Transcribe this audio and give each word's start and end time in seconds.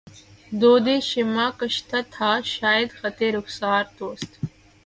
دودِ 0.59 0.87
شمعِ 1.09 1.47
کشتہ 1.59 1.99
تھا 2.13 2.31
شاید 2.53 2.89
خطِ 2.99 3.19
رخسارِ 3.35 3.85
دوست 3.97 4.31